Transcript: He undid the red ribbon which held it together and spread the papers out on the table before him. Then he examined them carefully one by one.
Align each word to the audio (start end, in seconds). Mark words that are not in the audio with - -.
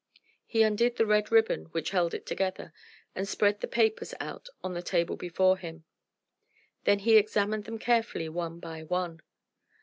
He 0.47 0.63
undid 0.63 0.95
the 0.95 1.05
red 1.05 1.31
ribbon 1.31 1.65
which 1.73 1.91
held 1.91 2.15
it 2.15 2.25
together 2.25 2.73
and 3.13 3.27
spread 3.27 3.61
the 3.61 3.67
papers 3.67 4.15
out 4.19 4.49
on 4.63 4.73
the 4.73 4.81
table 4.81 5.15
before 5.15 5.57
him. 5.57 5.83
Then 6.85 6.97
he 6.97 7.17
examined 7.17 7.65
them 7.65 7.77
carefully 7.77 8.27
one 8.27 8.59
by 8.59 8.81
one. 8.81 9.21